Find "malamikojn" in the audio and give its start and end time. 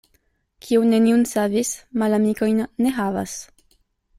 2.05-2.65